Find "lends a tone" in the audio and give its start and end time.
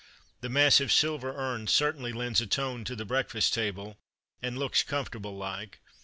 2.11-2.83